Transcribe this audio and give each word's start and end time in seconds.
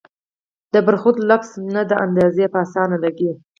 د 0.73 0.75
برخوردار 0.87 1.25
لفظ 1.31 1.51
نه 1.73 1.81
دا 1.89 1.95
اندازه 2.07 2.45
پۀ 2.53 2.57
اسانه 2.65 2.97
لګي 3.03 3.31